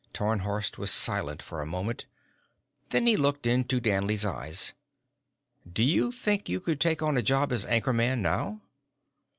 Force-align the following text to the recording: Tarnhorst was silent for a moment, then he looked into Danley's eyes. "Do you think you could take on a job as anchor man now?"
Tarnhorst 0.15 0.79
was 0.79 0.89
silent 0.89 1.43
for 1.43 1.61
a 1.61 1.65
moment, 1.67 2.07
then 2.89 3.05
he 3.05 3.15
looked 3.15 3.45
into 3.45 3.79
Danley's 3.79 4.25
eyes. 4.25 4.73
"Do 5.71 5.83
you 5.83 6.11
think 6.11 6.49
you 6.49 6.59
could 6.59 6.79
take 6.81 7.03
on 7.03 7.17
a 7.17 7.21
job 7.21 7.51
as 7.51 7.67
anchor 7.67 7.93
man 7.93 8.23
now?" 8.23 8.61